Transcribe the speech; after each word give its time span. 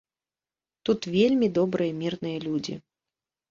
Тут 0.89 1.01
вельмі 1.17 1.47
добрыя 1.59 1.91
мірныя 2.01 2.37
людзі. 2.49 2.81